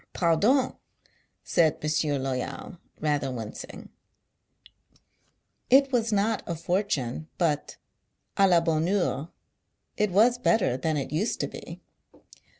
[0.13, 0.73] Pardon!
[1.43, 3.89] said Mon sieur Loyal, rather wincing.
[5.69, 7.77] It was not a for tune, but
[8.19, 9.29] —& la bonne heure—
[10.03, 11.81] it was better than it used to be